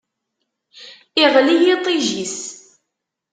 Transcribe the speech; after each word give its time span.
Iɣli 1.23 1.55
yiṭij-is. 1.63 2.37